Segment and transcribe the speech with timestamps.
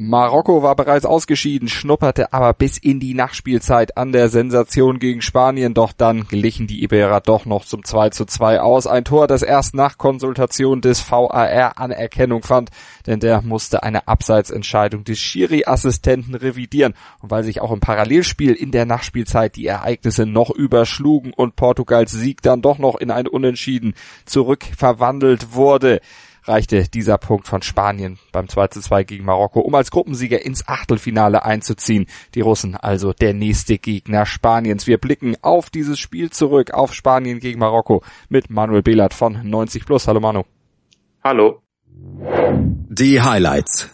[0.00, 5.74] Marokko war bereits ausgeschieden, schnupperte aber bis in die Nachspielzeit an der Sensation gegen Spanien,
[5.74, 8.86] doch dann glichen die Iberer doch noch zum 2 zu 2 aus.
[8.86, 12.70] Ein Tor, das erst nach Konsultation des VAR Anerkennung fand,
[13.08, 16.94] denn der musste eine Abseitsentscheidung des Schiri-Assistenten revidieren.
[17.18, 22.12] Und weil sich auch im Parallelspiel in der Nachspielzeit die Ereignisse noch überschlugen und Portugals
[22.12, 23.94] Sieg dann doch noch in ein Unentschieden
[24.26, 26.00] zurückverwandelt wurde,
[26.48, 30.66] reichte dieser Punkt von Spanien beim 2 zu 2 gegen Marokko, um als Gruppensieger ins
[30.66, 32.06] Achtelfinale einzuziehen.
[32.34, 34.86] Die Russen also der nächste Gegner Spaniens.
[34.86, 39.84] Wir blicken auf dieses Spiel zurück, auf Spanien gegen Marokko mit Manuel Behlert von 90
[39.84, 40.08] Plus.
[40.08, 40.42] Hallo Manu.
[41.22, 41.62] Hallo.
[42.88, 43.90] Die Highlights.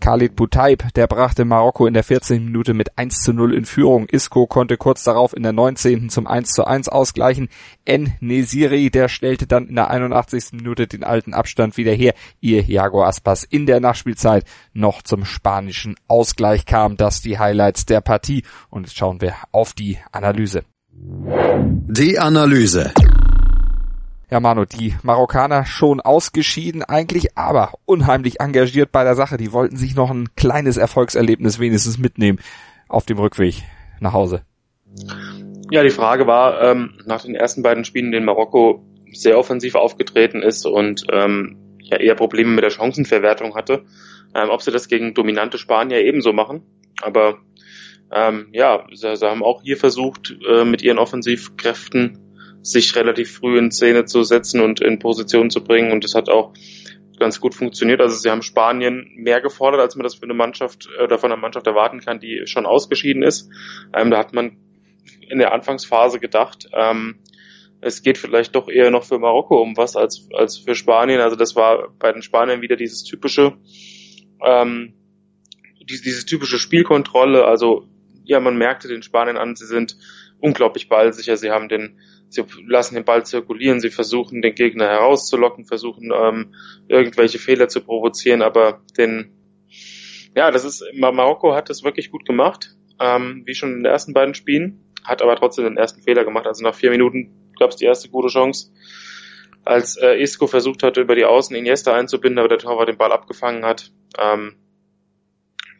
[0.00, 2.44] Khalid Boutaib, der brachte Marokko in der 14.
[2.44, 4.06] Minute mit 1 zu 0 in Führung.
[4.06, 6.10] Isco konnte kurz darauf in der 19.
[6.10, 7.48] zum 1 zu 1 ausgleichen.
[7.84, 10.52] En Nesiri, der stellte dann in der 81.
[10.52, 12.14] Minute den alten Abstand wieder her.
[12.40, 16.96] Ihr Jago Aspas in der Nachspielzeit noch zum spanischen Ausgleich kam.
[16.96, 18.44] Das die Highlights der Partie.
[18.70, 20.62] Und jetzt schauen wir auf die Analyse.
[20.92, 22.92] Die Analyse.
[24.28, 29.36] Ja, Manu, die Marokkaner schon ausgeschieden eigentlich, aber unheimlich engagiert bei der Sache.
[29.36, 32.40] Die wollten sich noch ein kleines Erfolgserlebnis wenigstens mitnehmen
[32.88, 33.62] auf dem Rückweg
[34.00, 34.42] nach Hause.
[35.70, 39.76] Ja, die Frage war, ähm, nach den ersten beiden Spielen, in denen Marokko sehr offensiv
[39.76, 43.84] aufgetreten ist und ähm, ja eher Probleme mit der Chancenverwertung hatte,
[44.34, 46.62] ähm, ob sie das gegen dominante Spanier ebenso machen.
[47.00, 47.38] Aber
[48.12, 52.25] ähm, ja, sie, sie haben auch hier versucht, äh, mit ihren Offensivkräften
[52.66, 55.92] sich relativ früh in Szene zu setzen und in Position zu bringen.
[55.92, 56.52] Und das hat auch
[57.18, 58.00] ganz gut funktioniert.
[58.00, 61.40] Also sie haben Spanien mehr gefordert, als man das für eine Mannschaft oder von einer
[61.40, 63.48] Mannschaft erwarten kann, die schon ausgeschieden ist.
[63.94, 64.56] Ähm, da hat man
[65.28, 67.20] in der Anfangsphase gedacht, ähm,
[67.80, 71.20] es geht vielleicht doch eher noch für Marokko um was als, als für Spanien.
[71.20, 73.58] Also das war bei den Spaniern wieder dieses typische,
[74.44, 74.94] ähm,
[75.88, 77.44] diese, diese typische Spielkontrolle.
[77.44, 77.86] Also
[78.26, 79.96] ja, man merkte den Spaniern an, sie sind
[80.38, 81.36] unglaublich ballsicher.
[81.36, 81.98] Sie haben den
[82.28, 86.54] sie lassen den Ball zirkulieren, sie versuchen den Gegner herauszulocken, versuchen ähm,
[86.88, 89.32] irgendwelche Fehler zu provozieren, aber den,
[90.34, 94.12] ja, das ist, Marokko hat das wirklich gut gemacht, ähm, wie schon in den ersten
[94.12, 96.46] beiden Spielen, hat aber trotzdem den ersten Fehler gemacht.
[96.46, 98.72] Also nach vier Minuten gab es die erste gute Chance,
[99.64, 103.12] als äh, Isco versucht hat, über die Außen Iniesta einzubinden, aber der Torwart den Ball
[103.12, 103.92] abgefangen hat.
[104.18, 104.56] Ähm,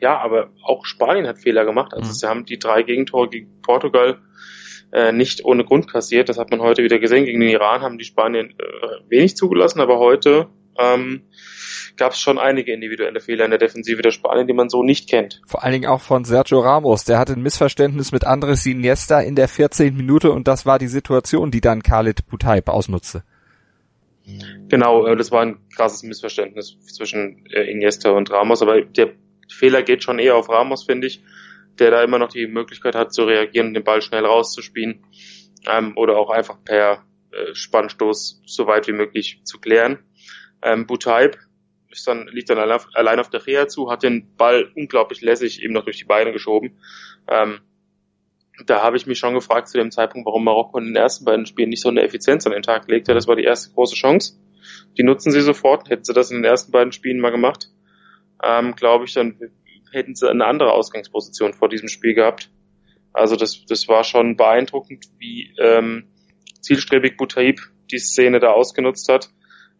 [0.00, 1.92] ja, aber auch Spanien hat Fehler gemacht.
[1.94, 2.14] Also mhm.
[2.14, 4.18] sie haben die drei Gegentore gegen Portugal
[4.92, 6.28] äh, nicht ohne Grund kassiert.
[6.28, 7.24] Das hat man heute wieder gesehen.
[7.24, 8.50] Gegen den Iran haben die Spanier äh,
[9.08, 10.48] wenig zugelassen, aber heute
[10.78, 11.22] ähm,
[11.96, 15.08] gab es schon einige individuelle Fehler in der Defensive der Spanier, die man so nicht
[15.08, 15.40] kennt.
[15.46, 17.04] Vor allen Dingen auch von Sergio Ramos.
[17.04, 19.96] Der hatte ein Missverständnis mit Andres Iniesta in der 14.
[19.96, 23.22] Minute und das war die Situation, die dann Khalid Boutaib ausnutzte.
[24.68, 29.10] Genau, äh, das war ein krasses Missverständnis zwischen äh, Iniesta und Ramos, aber der
[29.56, 31.22] Fehler geht schon eher auf Ramos, finde ich
[31.78, 35.04] der da immer noch die Möglichkeit hat zu reagieren den Ball schnell rauszuspielen
[35.66, 39.98] ähm, oder auch einfach per äh, Spannstoß so weit wie möglich zu klären.
[40.62, 41.38] Ähm, Butaib
[41.90, 45.72] ist dann, liegt dann allein auf, der Reha zu, hat den Ball unglaublich lässig eben
[45.72, 46.78] noch durch die Beine geschoben.
[47.28, 47.60] Ähm,
[48.64, 51.44] da habe ich mich schon gefragt zu dem Zeitpunkt, warum Marokko in den ersten beiden
[51.46, 53.12] Spielen nicht so eine Effizienz an den Tag legte.
[53.12, 54.38] Das war die erste große Chance.
[54.96, 55.90] Die nutzen sie sofort.
[55.90, 57.68] Hätten sie das in den ersten beiden Spielen mal gemacht,
[58.42, 59.38] ähm, glaube ich, dann
[59.92, 62.50] hätten sie eine andere Ausgangsposition vor diesem Spiel gehabt.
[63.12, 66.08] Also das, das war schon beeindruckend, wie ähm,
[66.60, 67.60] zielstrebig Butaib
[67.90, 69.30] die Szene da ausgenutzt hat.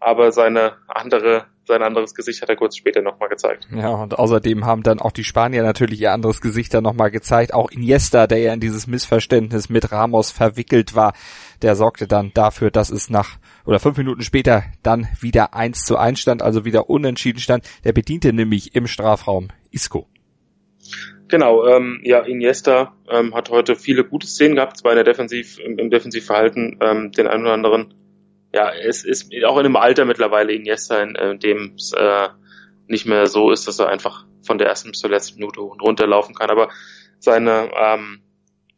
[0.01, 3.67] Aber seine andere, sein anderes Gesicht hat er kurz später nochmal gezeigt.
[3.75, 7.55] Ja, und außerdem haben dann auch die Spanier natürlich ihr anderes Gesicht dann nochmal gezeigt.
[7.55, 11.15] Auch Iniesta, der ja in dieses Missverständnis mit Ramos verwickelt war,
[11.63, 15.97] der sorgte dann dafür, dass es nach oder fünf Minuten später dann wieder eins zu
[15.97, 17.65] eins stand, also wieder unentschieden stand.
[17.85, 20.07] Der bediente nämlich im Strafraum Isco.
[21.29, 25.59] Genau, ähm, ja, Iniesta ähm, hat heute viele gute Szenen gehabt, zwar in der Defensiv,
[25.59, 27.95] im, im Defensivverhalten, ähm, den einen oder anderen.
[28.57, 32.29] Ja, es ist auch in einem Alter mittlerweile Iniesta, in, in dem es äh,
[32.87, 35.73] nicht mehr so ist, dass er einfach von der ersten bis zur letzten Minute hoch
[35.73, 36.49] und runter laufen kann.
[36.49, 36.71] Aber
[37.19, 38.23] seine ähm,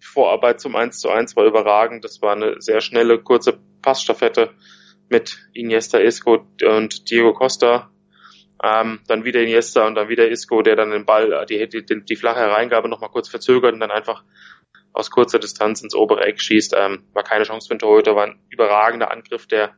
[0.00, 2.02] Vorarbeit zum 1 zu 1 war überragend.
[2.02, 4.50] Das war eine sehr schnelle, kurze Passstaffette
[5.08, 7.88] mit Iniesta, Isco und Diego Costa.
[8.60, 12.16] Ähm, dann wieder Iniesta und dann wieder Isco, der dann den Ball, die, die, die
[12.16, 14.24] flache Hereingabe nochmal kurz verzögert und dann einfach
[14.92, 16.74] aus kurzer Distanz ins obere Eck schießt.
[16.76, 19.74] Ähm, war keine Chance für den Torhüter, war ein überragender Angriff der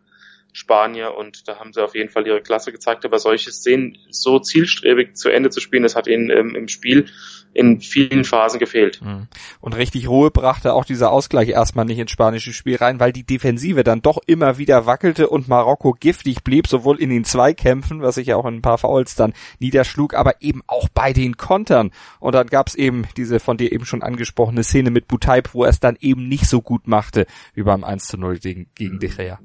[0.52, 3.04] Spanier und da haben sie auf jeden Fall ihre Klasse gezeigt.
[3.04, 7.06] Aber solche Szenen so zielstrebig zu Ende zu spielen, das hat ihnen ähm, im Spiel
[7.52, 9.00] in vielen Phasen gefehlt.
[9.02, 9.26] Mhm.
[9.60, 13.24] Und richtig Ruhe brachte auch dieser Ausgleich erstmal nicht ins spanische Spiel rein, weil die
[13.24, 18.14] Defensive dann doch immer wieder wackelte und Marokko giftig blieb, sowohl in den Zweikämpfen, was
[18.16, 21.90] sich ja auch in ein paar Fouls dann niederschlug, aber eben auch bei den Kontern.
[22.20, 25.70] Und dann gab's eben diese von dir eben schon angesprochene Szene mit Butaib, wo er
[25.70, 29.08] es dann eben nicht so gut machte wie beim 1 zu 0 gegen, gegen De
[29.08, 29.40] Gea.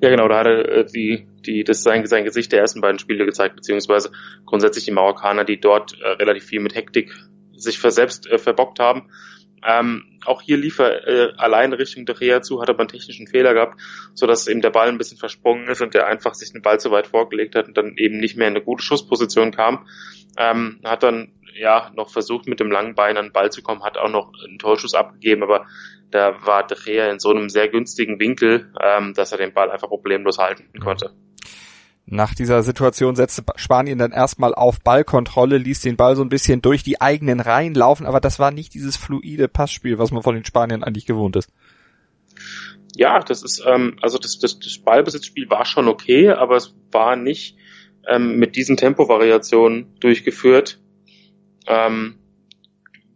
[0.00, 2.98] Ja, genau, da hat er äh, die, die, das sein, sein Gesicht der ersten beiden
[2.98, 4.12] Spiele gezeigt, beziehungsweise
[4.46, 7.12] grundsätzlich die Marokkaner, die dort äh, relativ viel mit Hektik
[7.56, 9.10] sich ver selbst äh, verbockt haben.
[9.66, 13.54] Ähm, auch hier lief er äh, allein Richtung De zu, hat aber einen technischen Fehler
[13.54, 13.80] gehabt,
[14.14, 16.78] so dass eben der Ball ein bisschen versprungen ist und der einfach sich den Ball
[16.78, 19.86] zu weit vorgelegt hat und dann eben nicht mehr in eine gute Schussposition kam.
[20.36, 23.82] Ähm, hat dann ja noch versucht mit dem langen Bein an den Ball zu kommen,
[23.82, 25.66] hat auch noch einen Torschuss abgegeben, aber
[26.10, 29.70] da war De Gea in so einem sehr günstigen Winkel, ähm, dass er den Ball
[29.70, 31.14] einfach problemlos halten konnte.
[32.10, 36.62] Nach dieser Situation setzte Spanien dann erstmal auf Ballkontrolle, ließ den Ball so ein bisschen
[36.62, 40.34] durch die eigenen Reihen laufen, aber das war nicht dieses fluide Passspiel, was man von
[40.34, 41.52] den Spaniern eigentlich gewohnt ist.
[42.96, 47.14] Ja, das ist, ähm, also das, das, das Ballbesitzspiel war schon okay, aber es war
[47.14, 47.58] nicht
[48.08, 50.80] ähm, mit diesen Tempovariationen durchgeführt.
[51.68, 52.18] Ähm,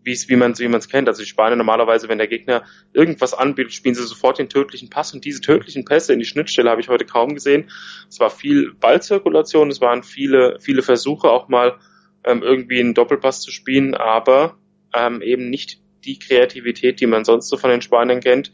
[0.04, 1.08] wie wie man wie man es kennt.
[1.08, 5.14] Also die Spanier normalerweise, wenn der Gegner irgendwas anbietet, spielen sie sofort den tödlichen Pass
[5.14, 7.70] und diese tödlichen Pässe in die Schnittstelle habe ich heute kaum gesehen.
[8.08, 11.78] Es war viel Ballzirkulation, es waren viele viele Versuche auch mal
[12.25, 14.58] ähm, irgendwie einen Doppelpass zu spielen, aber
[14.94, 18.52] ähm, eben nicht die Kreativität, die man sonst so von den Spaniern kennt.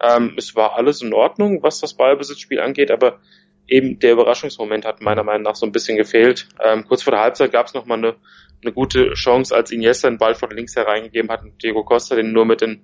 [0.00, 3.20] Ähm, es war alles in Ordnung, was das Ballbesitzspiel angeht, aber
[3.66, 6.48] eben der Überraschungsmoment hat meiner Meinung nach so ein bisschen gefehlt.
[6.62, 8.16] Ähm, kurz vor der Halbzeit gab es nochmal eine
[8.64, 12.32] eine gute Chance, als Iniesta den Ball von links hereingegeben hat und Diego Costa den
[12.32, 12.82] nur mit den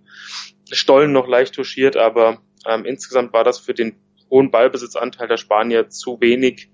[0.71, 3.97] Stollen noch leicht touchiert, aber ähm, insgesamt war das für den
[4.31, 6.71] hohen Ballbesitzanteil der Spanier zu wenig,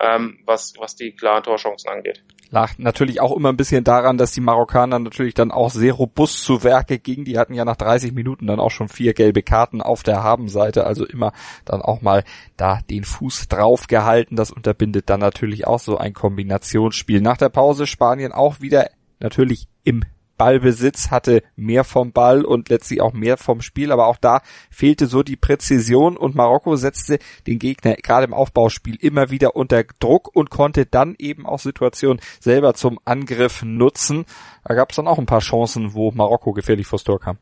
[0.00, 2.24] ähm, was, was die klaren Torchancen angeht.
[2.50, 6.44] Lag natürlich auch immer ein bisschen daran, dass die Marokkaner natürlich dann auch sehr robust
[6.44, 7.24] zu Werke gingen.
[7.24, 10.86] Die hatten ja nach 30 Minuten dann auch schon vier gelbe Karten auf der Habenseite,
[10.86, 11.32] also immer
[11.64, 12.22] dann auch mal
[12.56, 14.36] da den Fuß drauf gehalten.
[14.36, 17.20] Das unterbindet dann natürlich auch so ein Kombinationsspiel.
[17.20, 20.04] Nach der Pause Spanien auch wieder natürlich im
[20.36, 25.06] Ballbesitz, hatte mehr vom Ball und letztlich auch mehr vom Spiel, aber auch da fehlte
[25.06, 30.34] so die Präzision und Marokko setzte den Gegner gerade im Aufbauspiel immer wieder unter Druck
[30.34, 34.24] und konnte dann eben auch Situationen selber zum Angriff nutzen.
[34.64, 37.38] Da gab es dann auch ein paar Chancen, wo Marokko gefährlich vors Tor kam.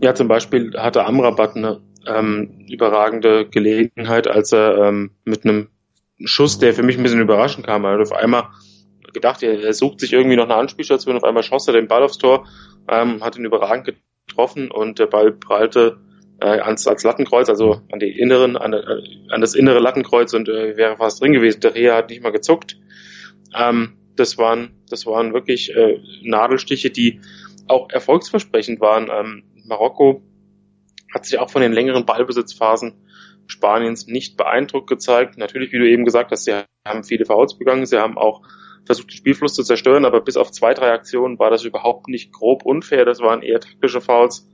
[0.00, 5.68] Ja, zum Beispiel hatte Amrabat eine ähm, überragende Gelegenheit, als er ähm, mit einem
[6.24, 8.48] Schuss, der für mich ein bisschen überraschend kam, also auf einmal
[9.12, 12.02] gedacht, er, er sucht sich irgendwie noch eine Anspielstation, auf einmal schoss er den Ball
[12.02, 12.46] aufs Tor,
[12.88, 15.98] ähm, hat ihn überragend getroffen und der Ball prallte
[16.40, 20.76] äh, ans, ans Lattenkreuz, also an die inneren, an, an das innere Lattenkreuz und äh,
[20.76, 21.60] wäre fast drin gewesen.
[21.60, 22.76] Der Reha hat nicht mal gezuckt.
[23.56, 27.20] Ähm, das waren, das waren wirklich äh, Nadelstiche, die
[27.68, 29.08] auch erfolgsversprechend waren.
[29.10, 30.22] Ähm, Marokko
[31.12, 32.94] hat sich auch von den längeren Ballbesitzphasen
[33.46, 35.38] Spaniens nicht beeindruckt gezeigt.
[35.38, 38.42] Natürlich, wie du eben gesagt hast, sie haben viele Fouls begangen, sie haben auch
[38.86, 42.32] versucht, den Spielfluss zu zerstören, aber bis auf zwei, drei Aktionen war das überhaupt nicht
[42.32, 43.04] grob unfair.
[43.04, 44.48] Das waren eher taktische Fouls.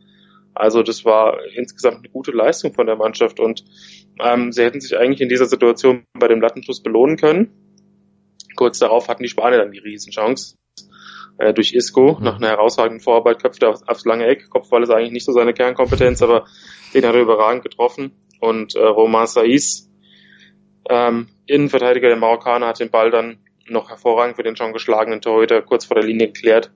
[0.55, 3.64] Also das war insgesamt eine gute Leistung von der Mannschaft und
[4.20, 7.52] ähm, sie hätten sich eigentlich in dieser Situation bei dem Lattenschuss belohnen können.
[8.56, 10.56] Kurz darauf hatten die Spanier dann die Riesenchance
[11.38, 12.25] äh, durch Isco mhm.
[12.25, 14.50] nach einer herausragenden Vorarbeit köpfte aufs, aufs lange Eck.
[14.50, 16.44] Kopfball ist eigentlich nicht so seine Kernkompetenz, aber
[16.93, 19.91] den hat er überragend getroffen und äh, Romain Saiz,
[20.91, 23.39] ähm, Innenverteidiger der Marokkaner, hat den Ball dann
[23.69, 26.71] noch hervorragend für den schon geschlagenen Torhüter kurz vor der Linie geklärt.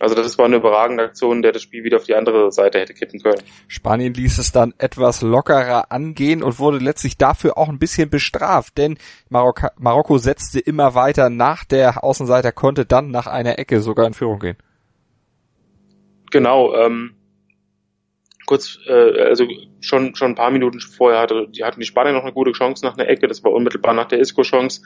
[0.00, 2.94] Also das war eine überragende Aktion, der das Spiel wieder auf die andere Seite hätte
[2.94, 3.42] kippen können.
[3.68, 8.78] Spanien ließ es dann etwas lockerer angehen und wurde letztlich dafür auch ein bisschen bestraft,
[8.78, 8.96] denn
[9.28, 14.14] Marokko, Marokko setzte immer weiter nach, der Außenseiter konnte dann nach einer Ecke sogar in
[14.14, 14.56] Führung gehen.
[16.30, 17.16] Genau, ähm,
[18.50, 19.46] kurz, äh, also
[19.78, 22.84] schon schon ein paar Minuten vorher hatte, die hatten die Spanier noch eine gute Chance
[22.84, 24.82] nach einer Ecke, das war unmittelbar nach der Isco-Chance.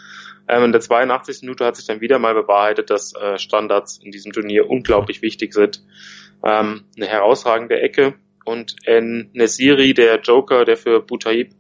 [0.49, 1.41] Ähm, in der 82.
[1.41, 5.55] Minute hat sich dann wieder mal bewahrheitet, dass äh, Standards in diesem Turnier unglaublich wichtig
[5.55, 5.83] sind.
[6.45, 8.13] Ähm, eine herausragende Ecke
[8.45, 11.55] und in Nesiri, der Joker, der für Butaib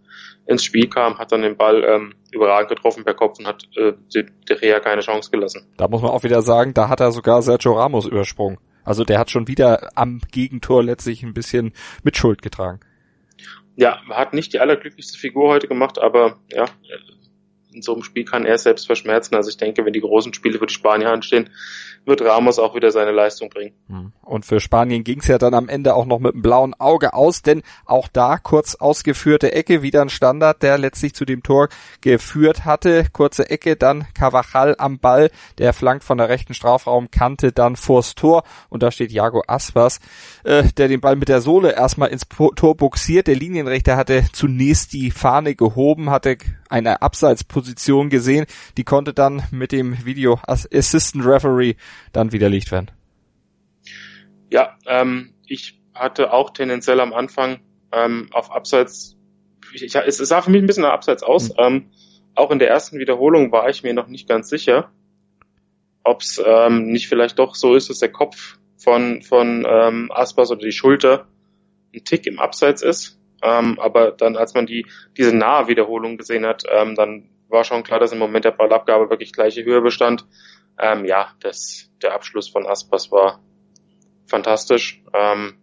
[0.44, 3.94] ins Spiel kam, hat dann den Ball ähm, überragend getroffen per Kopf und hat äh,
[4.14, 5.72] De Rea keine Chance gelassen.
[5.78, 8.58] Da muss man auch wieder sagen, da hat er sogar Sergio Ramos übersprungen.
[8.84, 11.72] Also der hat schon wieder am Gegentor letztlich ein bisschen
[12.02, 12.80] mit Schuld getragen.
[13.76, 16.66] Ja, hat nicht die allerglücklichste Figur heute gemacht, aber ja,
[17.74, 19.34] in so einem Spiel kann er selbst verschmerzen.
[19.34, 21.50] Also ich denke, wenn die großen Spiele für die Spanier anstehen,
[22.06, 23.74] wird Ramos auch wieder seine Leistung bringen.
[23.88, 24.12] Hm.
[24.22, 27.42] Und für Spanien ging's ja dann am Ende auch noch mit einem blauen Auge aus,
[27.42, 31.68] denn auch da kurz ausgeführte Ecke, wieder ein Standard, der letztlich zu dem Tor
[32.00, 33.06] geführt hatte.
[33.12, 38.44] Kurze Ecke, dann Cavachal am Ball, der flankt von der rechten Strafraumkante dann vors Tor
[38.68, 40.00] und da steht Jago Aspas,
[40.44, 42.26] äh, der den Ball mit der Sohle erstmal ins
[42.56, 43.26] Tor buxiert.
[43.26, 46.36] Der Linienrichter hatte zunächst die Fahne gehoben, hatte
[46.74, 51.76] eine Abseitsposition gesehen, die konnte dann mit dem Video Assistant Referee
[52.12, 52.90] dann widerlegt werden.
[54.50, 57.60] Ja, ähm, ich hatte auch tendenziell am Anfang
[57.92, 59.16] ähm, auf Abseits,
[59.72, 61.50] ich, es sah für mich ein bisschen nach Abseits aus.
[61.50, 61.54] Mhm.
[61.58, 61.90] Ähm,
[62.34, 64.90] auch in der ersten Wiederholung war ich mir noch nicht ganz sicher,
[66.02, 70.50] ob es ähm, nicht vielleicht doch so ist, dass der Kopf von, von ähm, Aspas
[70.50, 71.28] oder die Schulter
[71.94, 73.20] ein Tick im Abseits ist.
[73.42, 74.86] Ähm, aber dann, als man die
[75.16, 79.10] diese nahe Wiederholung gesehen hat, ähm, dann war schon klar, dass im Moment der Ballabgabe
[79.10, 80.26] wirklich gleiche Höhe bestand.
[80.78, 83.40] Ähm, ja, das, der Abschluss von Aspas war
[84.26, 85.02] fantastisch.
[85.12, 85.58] Ähm,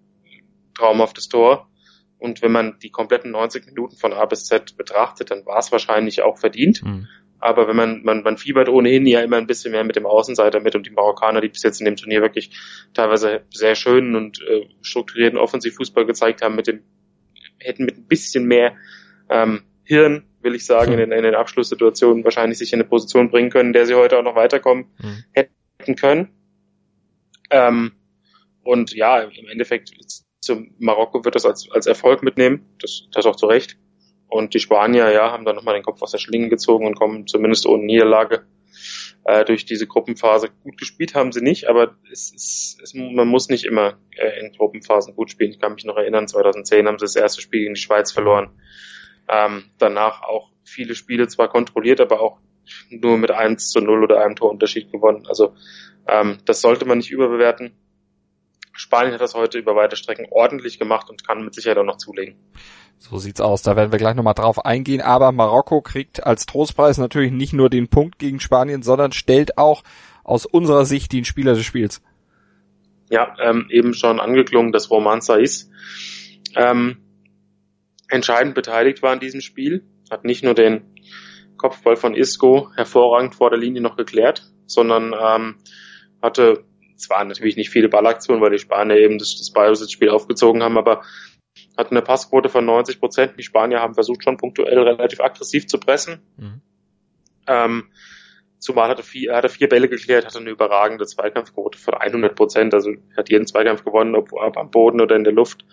[0.75, 1.68] traumhaftes Tor.
[2.18, 5.72] Und wenn man die kompletten 90 Minuten von A bis Z betrachtet, dann war es
[5.72, 6.84] wahrscheinlich auch verdient.
[6.84, 7.08] Mhm.
[7.40, 10.60] Aber wenn man, man, man fiebert ohnehin ja immer ein bisschen mehr mit dem Außenseiter
[10.60, 12.51] mit und die Marokkaner, die bis jetzt in dem Turnier wirklich
[12.94, 16.84] teilweise sehr schönen und äh, strukturierten Offensivfußball gezeigt haben, mit dem,
[17.63, 18.75] hätten mit ein bisschen mehr
[19.30, 21.00] ähm, Hirn, will ich sagen, mhm.
[21.00, 24.18] in, den, in den Abschlusssituationen wahrscheinlich sich in eine Position bringen können, der sie heute
[24.18, 25.24] auch noch weiterkommen mhm.
[25.34, 26.30] hätten können.
[27.50, 27.94] Ähm,
[28.63, 29.91] und ja, im Endeffekt
[30.39, 33.77] zum Marokko wird das als, als Erfolg mitnehmen, das, das auch zu Recht.
[34.27, 37.27] Und die Spanier, ja, haben dann nochmal den Kopf aus der Schlinge gezogen und kommen
[37.27, 38.46] zumindest ohne Niederlage
[39.24, 40.50] äh, durch diese Gruppenphase.
[40.63, 44.51] Gut gespielt haben sie nicht, aber es ist, es, man muss nicht immer äh, in
[44.51, 45.51] Gruppenphasen gut spielen.
[45.51, 48.50] Ich kann mich noch erinnern, 2010 haben sie das erste Spiel gegen die Schweiz verloren.
[49.30, 52.40] Ähm, danach auch viele Spiele zwar kontrolliert, aber auch
[52.90, 55.25] nur mit 1 zu 0 oder einem Torunterschied gewonnen.
[55.28, 55.56] Also
[56.08, 57.74] ähm, das sollte man nicht überbewerten.
[58.74, 61.98] Spanien hat das heute über weite Strecken ordentlich gemacht und kann mit Sicherheit auch noch
[61.98, 62.36] zulegen.
[63.01, 63.63] So sieht's aus.
[63.63, 65.01] Da werden wir gleich nochmal drauf eingehen.
[65.01, 69.84] Aber Marokko kriegt als Trostpreis natürlich nicht nur den Punkt gegen Spanien, sondern stellt auch
[70.24, 72.03] aus unserer Sicht den Spieler des Spiels.
[73.10, 75.72] Ja, ähm, eben schon angeklungen, dass Roman Saiz
[76.55, 76.98] ähm,
[78.08, 79.84] entscheidend beteiligt war in diesem Spiel.
[80.12, 80.84] Hat nicht nur den
[81.58, 85.55] Kopfball von Isco hervorragend vor der Linie noch geklärt, sondern ähm,
[86.22, 86.65] hatte
[86.98, 91.01] zwar natürlich nicht viele Ballaktionen, weil die Spanier eben das, das Ballbesitzspiel aufgezogen haben, aber
[91.78, 93.34] hat eine Passquote von 90 Prozent.
[93.38, 96.22] Die Spanier haben versucht schon punktuell relativ aggressiv zu pressen.
[96.38, 96.62] Mhm.
[97.48, 97.84] Ähm,
[98.60, 102.74] zumal hatte vier, hatte vier Bälle geklärt, hatte eine überragende Zweikampfquote von 100 Prozent.
[102.74, 105.66] Also hat jeden Zweikampf gewonnen, ob, ob am Boden oder in der Luft.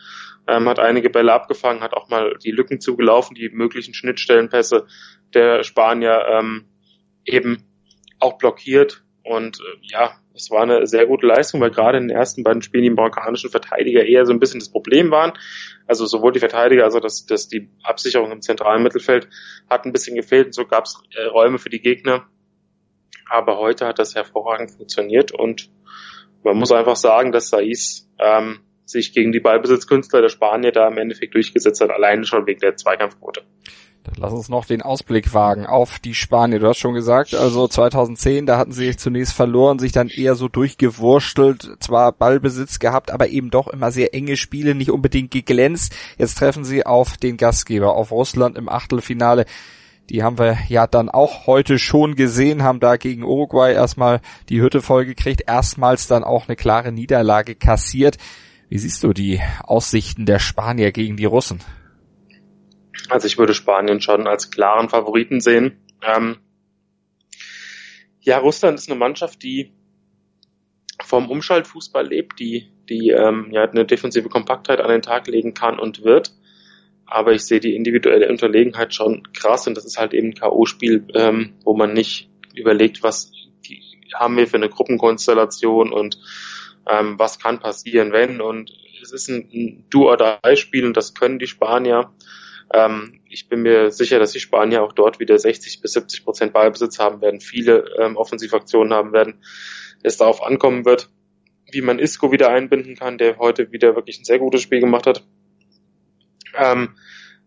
[0.46, 4.86] Ähm, hat einige Bälle abgefangen, hat auch mal die Lücken zugelaufen, die möglichen Schnittstellenpässe
[5.34, 6.64] der Spanier ähm,
[7.24, 7.64] eben
[8.18, 9.04] auch blockiert.
[9.24, 12.62] Und äh, ja, es war eine sehr gute Leistung, weil gerade in den ersten beiden
[12.62, 15.32] Spielen die marokkanischen Verteidiger eher so ein bisschen das Problem waren.
[15.86, 19.28] Also sowohl die Verteidiger, also dass, dass die Absicherung im zentralen Mittelfeld
[19.68, 22.28] hat ein bisschen gefehlt und so gab es äh, Räume für die Gegner.
[23.28, 25.70] Aber heute hat das hervorragend funktioniert und
[26.44, 30.98] man muss einfach sagen, dass Saiz ähm, sich gegen die Ballbesitzkünstler der Spanier da im
[30.98, 33.42] Endeffekt durchgesetzt hat, alleine schon wegen der Zweikampfquote.
[34.04, 36.60] Dann lass uns noch den Ausblick wagen auf die Spanier.
[36.60, 40.48] Du hast schon gesagt, also 2010, da hatten sie zunächst verloren, sich dann eher so
[40.48, 45.94] durchgewurschtelt, zwar Ballbesitz gehabt, aber eben doch immer sehr enge Spiele, nicht unbedingt geglänzt.
[46.16, 49.44] Jetzt treffen sie auf den Gastgeber, auf Russland im Achtelfinale.
[50.10, 54.62] Die haben wir ja dann auch heute schon gesehen, haben da gegen Uruguay erstmal die
[54.62, 58.16] Hütte vollgekriegt, erstmals dann auch eine klare Niederlage kassiert.
[58.70, 61.60] Wie siehst du die Aussichten der Spanier gegen die Russen?
[63.08, 65.78] Also ich würde Spanien schon als klaren Favoriten sehen.
[66.02, 66.38] Ähm,
[68.20, 69.72] ja, Russland ist eine Mannschaft, die
[71.02, 75.78] vom Umschaltfußball lebt, die, die ähm, ja, eine defensive Kompaktheit an den Tag legen kann
[75.78, 76.32] und wird.
[77.06, 81.08] Aber ich sehe die individuelle Unterlegenheit schon krass und das ist halt eben ein K.O.-Spiel,
[81.14, 83.32] ähm, wo man nicht überlegt, was
[84.14, 86.18] haben wir für eine Gruppenkonstellation und
[86.86, 88.40] ähm, was kann passieren, wenn.
[88.40, 88.72] Und
[89.02, 92.12] es ist ein, ein Do-or-Die-Spiel und das können die Spanier.
[92.72, 96.52] Ähm, ich bin mir sicher, dass die Spanier auch dort wieder 60 bis 70 Prozent
[96.52, 99.42] Ballbesitz haben werden, viele ähm, Offensivaktionen haben werden.
[100.02, 101.10] Es darauf ankommen wird,
[101.70, 105.06] wie man Isco wieder einbinden kann, der heute wieder wirklich ein sehr gutes Spiel gemacht
[105.06, 105.24] hat.
[106.56, 106.96] Ähm,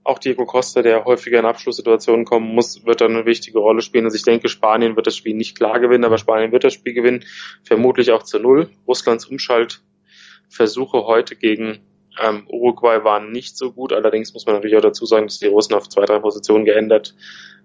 [0.04, 4.06] auch Diego Costa, der häufiger in Abschlusssituationen kommen muss, wird dann eine wichtige Rolle spielen.
[4.06, 6.94] Also ich denke, Spanien wird das Spiel nicht klar gewinnen, aber Spanien wird das Spiel
[6.94, 7.24] gewinnen,
[7.64, 8.70] vermutlich auch zu null.
[8.88, 11.80] Russlands Umschaltversuche heute gegen
[12.22, 15.48] Ähm, Uruguay war nicht so gut, allerdings muss man natürlich auch dazu sagen, dass die
[15.48, 17.16] Russen auf zwei, drei Positionen geändert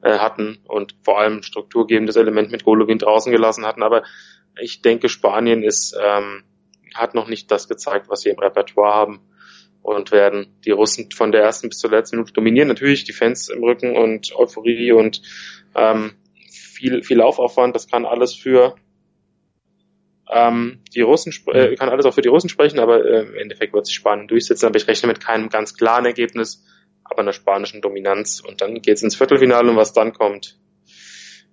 [0.02, 3.82] äh, hatten und vor allem strukturgebendes Element mit Golovin draußen gelassen hatten.
[3.82, 4.02] Aber
[4.60, 6.44] ich denke, Spanien ist, ähm,
[6.94, 9.20] hat noch nicht das gezeigt, was sie im Repertoire haben
[9.82, 12.68] und werden die Russen von der ersten bis zur letzten Minute dominieren.
[12.68, 15.22] Natürlich die Fans im Rücken und Euphorie und
[15.74, 16.14] ähm,
[16.50, 18.76] viel, viel Laufaufwand, das kann alles für
[20.30, 23.72] ähm, die Russen äh, kann alles auch für die Russen sprechen, aber äh, im Endeffekt
[23.72, 24.66] wird sich Spanien durchsetzen.
[24.66, 26.64] Aber ich rechne mit keinem ganz klaren Ergebnis,
[27.04, 28.40] aber einer spanischen Dominanz.
[28.40, 30.58] Und dann geht's ins Viertelfinale und was dann kommt,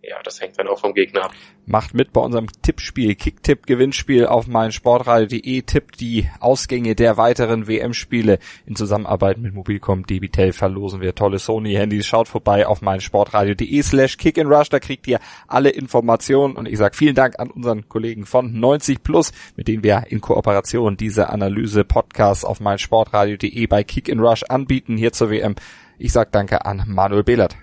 [0.03, 1.33] ja, das hängt dann auch vom Gegner ab.
[1.65, 5.61] Macht mit bei unserem Tippspiel, Kicktipp-Gewinnspiel auf meinsportradio.de.
[5.61, 8.39] Tippt die Ausgänge der weiteren WM-Spiele.
[8.65, 12.05] In Zusammenarbeit mit Mobilcom Debitel verlosen wir tolle Sony-Handys.
[12.05, 14.67] Schaut vorbei auf meinsportradio.de slash kickandrush.
[14.67, 16.57] Da kriegt ihr alle Informationen.
[16.57, 20.19] Und ich sage vielen Dank an unseren Kollegen von 90 Plus, mit denen wir in
[20.19, 25.55] Kooperation diese Analyse-Podcasts auf meinsportradio.de bei Kick and Rush anbieten hier zur WM.
[25.97, 27.55] Ich sag danke an Manuel Behlert.